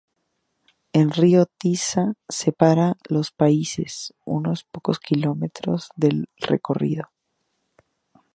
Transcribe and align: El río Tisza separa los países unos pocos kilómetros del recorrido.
El 0.93 1.11
río 1.11 1.45
Tisza 1.45 2.13
separa 2.27 2.97
los 3.07 3.31
países 3.31 4.15
unos 4.25 4.63
pocos 4.63 4.99
kilómetros 4.99 5.89
del 5.95 6.27
recorrido. 6.37 7.11